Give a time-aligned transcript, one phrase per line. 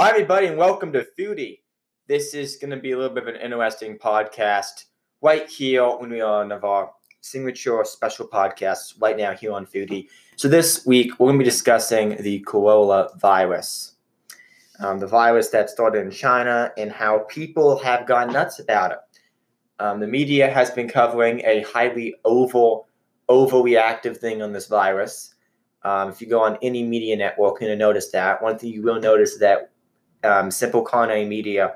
[0.00, 1.60] Hi, everybody, and welcome to Foodie.
[2.08, 4.86] This is going to be a little bit of an interesting podcast
[5.22, 6.90] right here when we are on of our
[7.20, 10.08] signature special podcasts right now here on Foodie.
[10.34, 13.92] So, this week we're going to be discussing the coronavirus,
[14.80, 18.98] um, the virus that started in China, and how people have gone nuts about it.
[19.78, 22.80] Um, the media has been covering a highly over
[23.28, 25.36] overreactive thing on this virus.
[25.84, 28.42] Um, if you go on any media network, you're going to notice that.
[28.42, 29.70] One thing you will notice that
[30.24, 31.74] um, Simple Carne Media,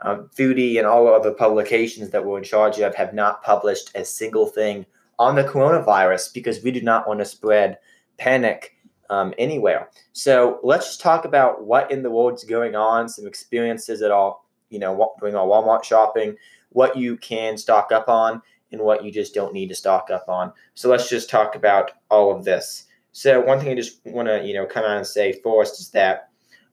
[0.00, 4.04] um, Foodie, and all other publications that we're in charge of have not published a
[4.04, 4.86] single thing
[5.18, 7.78] on the coronavirus because we do not want to spread
[8.18, 8.76] panic
[9.10, 9.88] um, anywhere.
[10.12, 14.48] So let's just talk about what in the world's going on, some experiences at all,
[14.70, 16.36] you know, doing our Walmart shopping,
[16.70, 18.40] what you can stock up on,
[18.72, 20.52] and what you just don't need to stock up on.
[20.74, 22.86] So let's just talk about all of this.
[23.12, 25.90] So one thing I just want to, you know, come out and say first is
[25.90, 26.30] that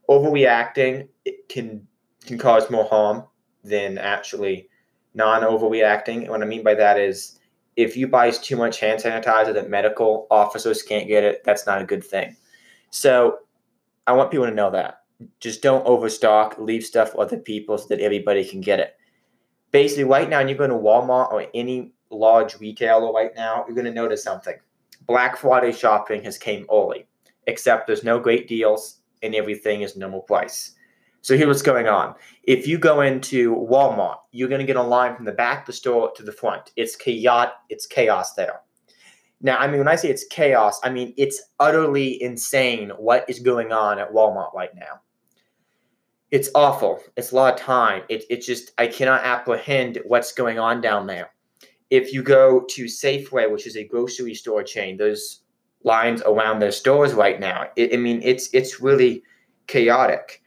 [0.09, 1.07] overreacting
[1.47, 1.87] can
[2.25, 3.23] can cause more harm
[3.63, 4.67] than actually
[5.13, 6.21] non-overreacting.
[6.21, 7.39] And what I mean by that is
[7.75, 11.81] if you buy too much hand sanitizer that medical officers can't get it, that's not
[11.81, 12.35] a good thing.
[12.89, 13.39] So
[14.05, 15.03] I want people to know that.
[15.39, 18.95] Just don't overstock, leave stuff for other people so that everybody can get it.
[19.71, 23.75] Basically, right now, and you're going to Walmart or any large retailer right now, you're
[23.75, 24.55] going to notice something.
[25.05, 27.07] Black Friday shopping has came early,
[27.47, 30.75] except there's no great deals and everything is normal price.
[31.21, 32.15] So here's what's going on.
[32.43, 35.65] If you go into Walmart, you're going to get a line from the back of
[35.67, 36.71] the store to the front.
[36.75, 37.49] It's chaos.
[37.69, 38.61] It's chaos there.
[39.41, 43.39] Now, I mean, when I say it's chaos, I mean it's utterly insane what is
[43.39, 45.01] going on at Walmart right now.
[46.31, 47.01] It's awful.
[47.15, 48.03] It's a lot of time.
[48.09, 51.31] It, it's just I cannot apprehend what's going on down there.
[51.89, 55.41] If you go to Safeway, which is a grocery store chain, there's
[55.83, 57.67] lines around their stores right now.
[57.75, 59.23] It, I mean, it's it's really
[59.67, 60.41] chaotic.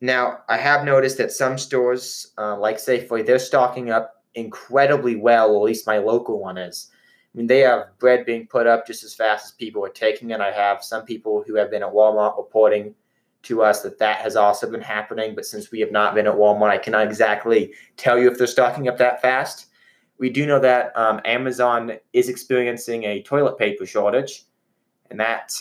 [0.00, 5.54] Now, I have noticed that some stores, uh, like Safeway, they're stocking up incredibly well.
[5.54, 6.88] At least my local one is.
[7.32, 10.30] I mean, they have bread being put up just as fast as people are taking
[10.30, 10.40] it.
[10.40, 12.94] I have some people who have been at Walmart reporting
[13.44, 15.34] to us that that has also been happening.
[15.34, 18.46] But since we have not been at Walmart, I cannot exactly tell you if they're
[18.46, 19.66] stocking up that fast.
[20.18, 24.44] We do know that um, Amazon is experiencing a toilet paper shortage.
[25.12, 25.60] And that,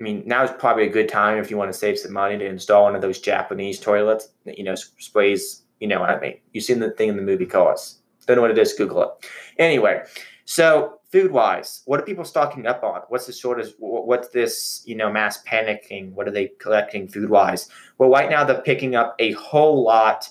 [0.00, 2.38] I mean, now is probably a good time if you want to save some money
[2.38, 6.20] to install one of those Japanese toilets that, you know, sprays, you know what I
[6.20, 6.38] mean.
[6.52, 7.98] You've seen the thing in the movie Cars.
[8.24, 9.28] Don't know what it is, Google it.
[9.58, 10.04] Anyway,
[10.44, 13.00] so food wise, what are people stocking up on?
[13.08, 13.74] What's the shortest?
[13.80, 16.12] What's this, you know, mass panicking?
[16.12, 17.68] What are they collecting food wise?
[17.98, 20.28] Well, right now they're picking up a whole lot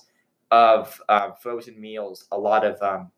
[0.49, 3.11] of uh, frozen meals, a lot of um,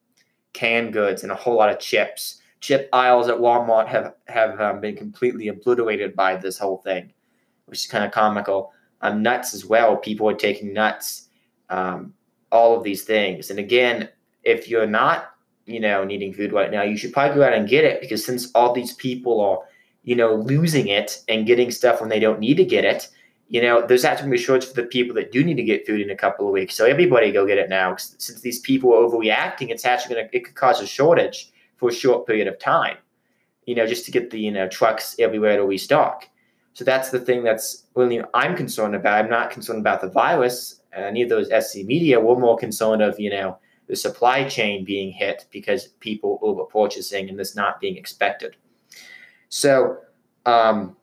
[0.53, 4.79] canned goods, and a whole lot of chips chip aisles at Walmart have have um,
[4.79, 7.11] been completely obliterated by this whole thing,
[7.65, 8.71] which is kind of comical.
[9.01, 9.97] Um, nuts as well.
[9.97, 11.27] People are taking nuts,
[11.69, 12.13] um,
[12.53, 13.49] all of these things.
[13.49, 14.07] And again,
[14.43, 15.31] if you're not,
[15.65, 18.25] you know, needing food right now, you should probably go out and get it because
[18.25, 19.59] since all these people are,
[20.03, 23.09] you know, losing it and getting stuff when they don't need to get it,
[23.49, 25.63] you know, there's actually going to be shortage for the people that do need to
[25.63, 26.75] get food in a couple of weeks.
[26.75, 27.97] So everybody go get it now.
[27.97, 31.89] Since these people are overreacting, it's actually going to it could cause a shortage for
[31.89, 32.97] a short period of time,
[33.65, 36.27] you know, just to get the, you know, trucks everywhere to restock.
[36.73, 39.23] So that's the thing that's really I'm concerned about.
[39.23, 40.81] I'm not concerned about the virus.
[40.91, 43.57] And any of those SC media, we're more concerned of, you know,
[43.87, 48.55] the supply chain being hit because people over purchasing and this not being expected.
[49.49, 49.97] So,
[50.45, 50.95] um,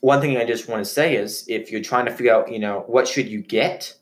[0.00, 2.58] one thing I just want to say is if you're trying to figure out, you
[2.58, 3.94] know, what should you get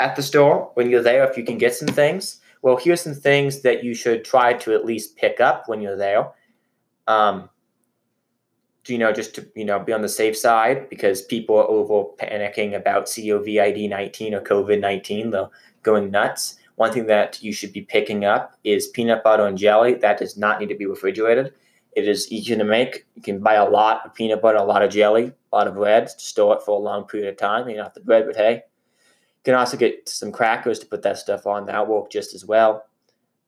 [0.00, 3.14] at the store when you're there, if you can get some things, well, here's some
[3.14, 6.30] things that you should try to at least pick up when you're there.
[7.06, 7.50] Um,
[8.86, 12.08] you know, just to you know, be on the safe side because people are over
[12.16, 15.30] panicking about COVID 19 or COVID 19.
[15.30, 15.50] They're
[15.82, 16.56] going nuts.
[16.76, 19.92] One thing that you should be picking up is peanut butter and jelly.
[19.96, 21.52] That does not need to be refrigerated.
[21.94, 23.04] It is easy to make.
[23.14, 25.74] You can buy a lot of peanut butter, a lot of jelly, a lot of
[25.74, 27.68] bread to store it for a long period of time.
[27.68, 28.62] You know, the bread, but hey,
[29.44, 31.66] can also get some crackers to put that stuff on.
[31.66, 32.84] That work just as well.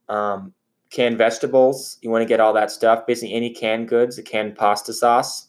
[0.09, 0.53] Um,
[0.91, 3.07] canned vegetables, you want to get all that stuff.
[3.07, 5.49] Basically, any canned goods, a canned pasta sauce.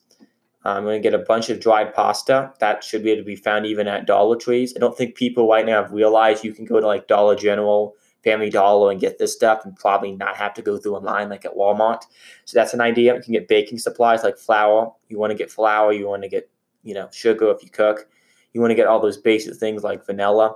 [0.64, 2.52] I'm going to get a bunch of dried pasta.
[2.60, 4.74] That should be able to be found even at Dollar Trees.
[4.76, 7.96] I don't think people right now have realized you can go to like Dollar General,
[8.24, 11.30] Family Dollar, and get this stuff and probably not have to go through a line
[11.30, 12.02] like at Walmart.
[12.44, 13.16] So that's an idea.
[13.16, 14.94] You can get baking supplies like flour.
[15.08, 15.94] You want to get flour.
[15.94, 16.50] You want to get
[16.84, 18.10] you know sugar if you cook.
[18.54, 20.56] You want to get all those basic things like vanilla,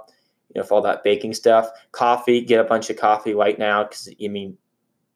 [0.53, 1.69] you know, for all that baking stuff.
[1.91, 4.57] Coffee, get a bunch of coffee right now because I mean,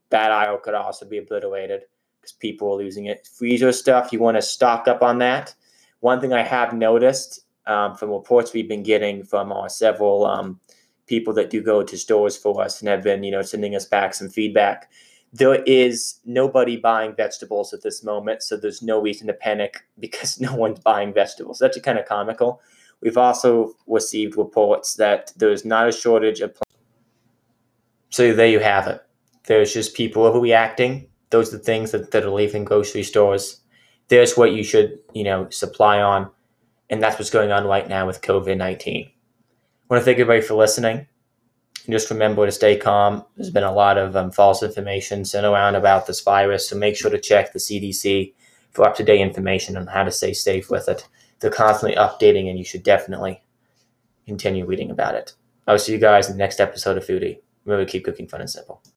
[0.09, 1.81] that aisle could also be obliterated
[2.21, 3.27] because people are losing it.
[3.37, 5.53] Freezer stuff, you want to stock up on that.
[5.99, 10.59] One thing I have noticed um, from reports we've been getting from our several um,
[11.07, 13.85] people that do go to stores for us and have been, you know, sending us
[13.85, 14.91] back some feedback.
[15.37, 20.39] There is nobody buying vegetables at this moment, so there's no reason to panic because
[20.39, 21.59] no one's buying vegetables.
[21.59, 22.61] That's kind of comical.
[23.01, 26.57] We've also received reports that there's not a shortage of.
[28.11, 29.01] So there you have it.
[29.47, 31.07] There's just people overreacting.
[31.31, 33.59] Those are the things that, that are leaving grocery stores.
[34.07, 36.31] There's what you should, you know, supply on.
[36.89, 39.05] And that's what's going on right now with COVID 19.
[39.05, 39.11] I
[39.89, 41.07] want to thank everybody for listening.
[41.89, 43.23] Just remember to stay calm.
[43.35, 46.95] There's been a lot of um, false information sent around about this virus, so make
[46.95, 48.33] sure to check the CDC
[48.71, 51.07] for up to date information on how to stay safe with it.
[51.39, 53.43] They're constantly updating, and you should definitely
[54.25, 55.33] continue reading about it.
[55.67, 57.39] I'll see you guys in the next episode of Foodie.
[57.65, 58.81] Remember to keep cooking fun and simple.